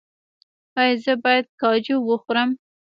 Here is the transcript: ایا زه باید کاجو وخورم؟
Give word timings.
ایا 0.79 0.95
زه 1.03 1.13
باید 1.23 1.45
کاجو 1.61 1.97
وخورم؟ 2.09 2.49